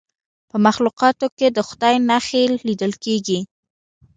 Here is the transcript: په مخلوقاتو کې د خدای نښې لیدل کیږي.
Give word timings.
په 0.49 0.57
مخلوقاتو 0.65 1.27
کې 1.37 1.47
د 1.51 1.59
خدای 1.67 1.95
نښې 2.09 2.43
لیدل 2.67 2.93
کیږي. 3.03 3.39